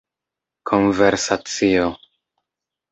konversacio 0.69 1.93